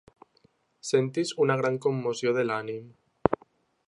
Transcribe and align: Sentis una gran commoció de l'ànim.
Sentis 0.91 1.31
una 1.45 1.57
gran 1.61 1.77
commoció 1.83 2.33
de 2.39 2.47
l'ànim. 2.47 2.89